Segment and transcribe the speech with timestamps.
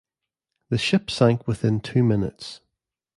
[0.69, 2.61] The ship sank within two minutes.